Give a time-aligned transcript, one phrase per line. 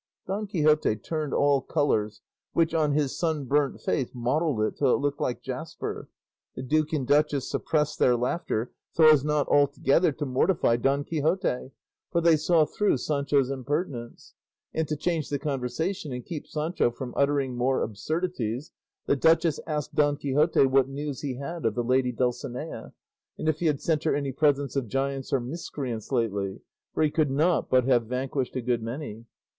[0.25, 2.21] Don Quixote turned all colours,
[2.53, 6.09] which, on his sunburnt face, mottled it till it looked like jasper.
[6.55, 11.69] The duke and duchess suppressed their laughter so as not altogether to mortify Don Quixote,
[12.11, 14.33] for they saw through Sancho's impertinence;
[14.73, 18.71] and to change the conversation, and keep Sancho from uttering more absurdities,
[19.05, 22.93] the duchess asked Don Quixote what news he had of the lady Dulcinea,
[23.37, 26.59] and if he had sent her any presents of giants or miscreants lately,
[26.91, 29.25] for he could not but have vanquished a good many.